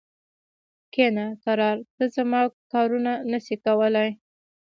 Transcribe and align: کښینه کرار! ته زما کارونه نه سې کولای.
کښینه 0.93 1.25
کرار! 1.43 1.77
ته 1.95 2.03
زما 2.15 2.41
کارونه 2.71 3.13
نه 3.31 3.39
سې 3.45 3.55
کولای. 3.65 4.09